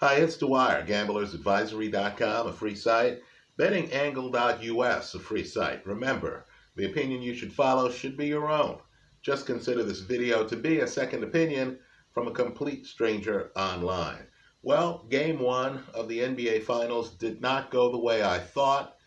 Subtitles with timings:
[0.00, 3.22] Hi, it's Dwyer, gamblersadvisory.com, a free site,
[3.58, 5.86] bettingangle.us, a free site.
[5.86, 8.78] Remember, the opinion you should follow should be your own.
[9.22, 11.78] Just consider this video to be a second opinion
[12.12, 14.26] from a complete stranger online.
[14.62, 18.98] Well, game one of the NBA Finals did not go the way I thought.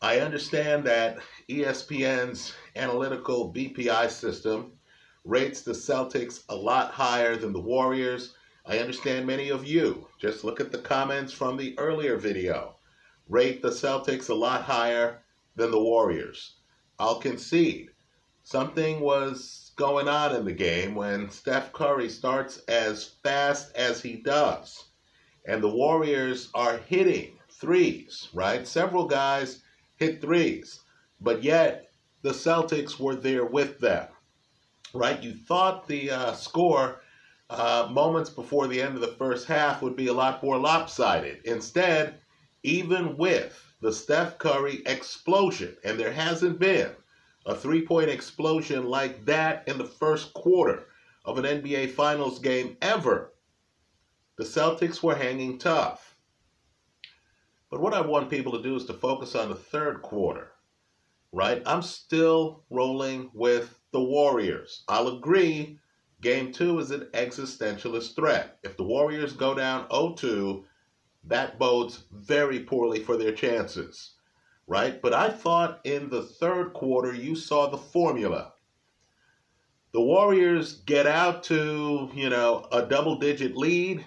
[0.00, 1.18] I understand that
[1.50, 4.72] ESPN's analytical BPI system
[5.26, 8.32] rates the Celtics a lot higher than the Warriors
[8.64, 12.76] I understand many of you, just look at the comments from the earlier video,
[13.28, 15.22] rate the Celtics a lot higher
[15.56, 16.54] than the Warriors.
[16.96, 17.90] I'll concede.
[18.44, 24.14] Something was going on in the game when Steph Curry starts as fast as he
[24.14, 24.84] does.
[25.44, 28.66] And the Warriors are hitting threes, right?
[28.66, 29.60] Several guys
[29.96, 30.80] hit threes,
[31.20, 31.90] but yet
[32.22, 34.06] the Celtics were there with them,
[34.94, 35.20] right?
[35.20, 37.00] You thought the uh, score
[37.50, 41.40] uh, moments before the end of the first half would be a lot more lopsided.
[41.44, 42.14] Instead,
[42.62, 46.90] even with the Steph Curry explosion, and there hasn't been
[47.44, 50.86] a three point explosion like that in the first quarter
[51.24, 53.32] of an NBA Finals game ever,
[54.36, 56.16] the Celtics were hanging tough.
[57.70, 60.52] But what I want people to do is to focus on the third quarter,
[61.32, 61.62] right?
[61.66, 64.84] I'm still rolling with the Warriors.
[64.88, 65.78] I'll agree
[66.22, 68.56] Game two is an existentialist threat.
[68.62, 70.64] If the Warriors go down 0 2,
[71.24, 74.12] that bodes very poorly for their chances,
[74.68, 75.02] right?
[75.02, 78.52] But I thought in the third quarter you saw the formula.
[79.92, 84.04] The Warriors get out to, you know, a double digit lead.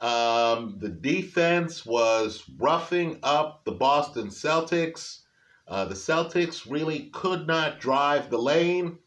[0.00, 5.20] Um, the defense was roughing up the Boston Celtics.
[5.68, 8.98] Uh, the Celtics really could not drive the lane.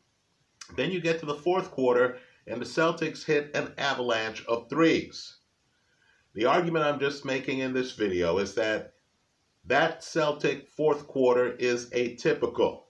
[0.75, 5.37] Then you get to the fourth quarter, and the Celtics hit an avalanche of threes.
[6.33, 8.93] The argument I'm just making in this video is that
[9.65, 12.83] that Celtic fourth quarter is atypical.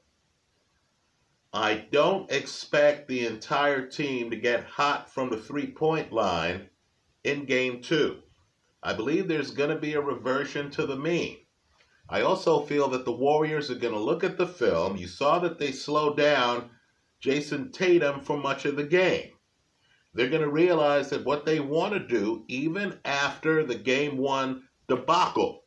[1.54, 6.70] I don't expect the entire team to get hot from the three point line
[7.24, 8.22] in game two.
[8.82, 11.38] I believe there's going to be a reversion to the mean.
[12.08, 14.98] I also feel that the Warriors are going to look at the film.
[14.98, 16.70] You saw that they slowed down
[17.22, 19.32] Jayson Tatum for much of the game.
[20.14, 24.64] They're going to realize that what they want to do, even after the game one
[24.88, 25.64] debacle,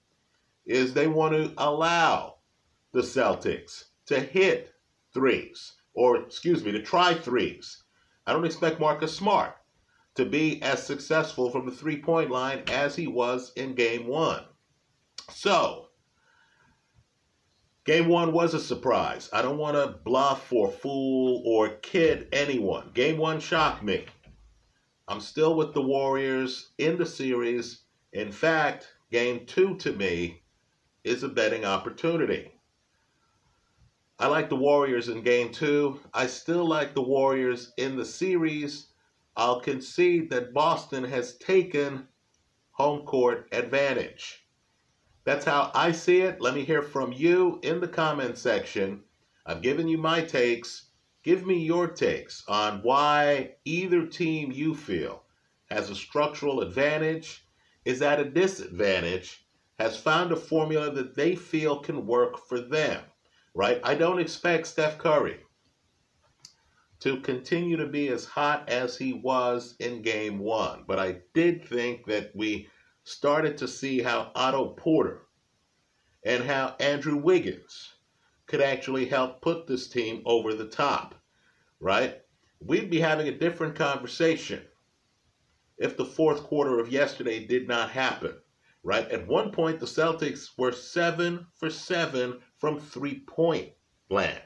[0.66, 2.36] is they want to allow
[2.92, 4.74] the Celtics to hit
[5.12, 7.84] threes, or excuse me, to try threes.
[8.26, 9.56] I don't expect Marcus Smart
[10.14, 14.44] to be as successful from the three point line as he was in game one.
[15.30, 15.88] So,
[17.84, 19.28] Game one was a surprise.
[19.30, 22.90] I don't want to bluff or fool or kid anyone.
[22.94, 24.06] Game one shocked me.
[25.06, 27.82] I'm still with the Warriors in the series.
[28.14, 30.42] In fact, game two to me
[31.04, 32.52] is a betting opportunity.
[34.18, 36.00] I like the Warriors in game two.
[36.14, 38.86] I still like the Warriors in the series.
[39.36, 42.08] I'll concede that Boston has taken
[42.70, 44.43] home court advantage.
[45.24, 46.40] That's how I see it.
[46.40, 49.02] Let me hear from you in the comment section.
[49.46, 50.90] I've given you my takes.
[51.22, 55.22] Give me your takes on why either team you feel
[55.70, 57.46] has a structural advantage,
[57.86, 59.46] is at a disadvantage,
[59.78, 63.02] has found a formula that they feel can work for them,
[63.54, 63.80] right?
[63.82, 65.40] I don't expect Steph Curry
[67.00, 71.64] to continue to be as hot as he was in game one, but I did
[71.66, 72.68] think that we
[73.04, 75.22] started to see how Otto Porter
[76.24, 77.94] and how Andrew Wiggins
[78.46, 81.14] could actually help put this team over the top,
[81.80, 82.20] right?
[82.60, 84.62] We'd be having a different conversation
[85.76, 88.34] if the fourth quarter of yesterday did not happen,
[88.82, 89.10] right?
[89.10, 93.72] At one point, the Celtics were seven for seven from three point
[94.08, 94.40] land,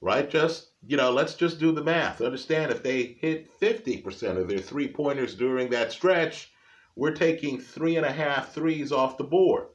[0.00, 0.28] right?
[0.28, 2.20] Just, you know, let's just do the math.
[2.20, 6.52] Understand if they hit 50% of their three pointers during that stretch,
[6.98, 9.68] we're taking three and a half threes off the board,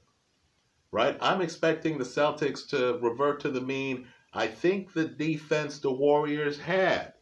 [0.92, 1.18] right?
[1.22, 4.08] I'm expecting the Celtics to revert to the mean.
[4.34, 7.14] I think the defense the Warriors had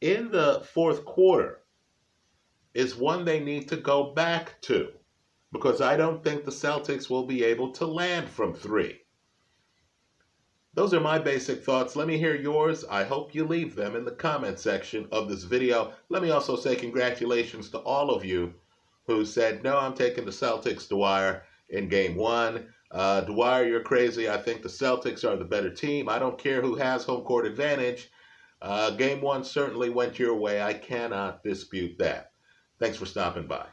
[0.00, 1.58] in the fourth quarter
[2.72, 4.92] is one they need to go back to
[5.50, 9.00] because I don't think the Celtics will be able to land from three.
[10.74, 11.96] Those are my basic thoughts.
[11.96, 12.84] Let me hear yours.
[12.88, 15.92] I hope you leave them in the comment section of this video.
[16.10, 18.54] Let me also say congratulations to all of you
[19.06, 22.66] who said, No, I'm taking the Celtics, Dwyer, in game one.
[22.90, 24.28] Uh, Dwyer, you're crazy.
[24.28, 26.08] I think the Celtics are the better team.
[26.08, 28.10] I don't care who has home court advantage.
[28.60, 30.62] Uh, game one certainly went your way.
[30.62, 32.32] I cannot dispute that.
[32.78, 33.66] Thanks for stopping by.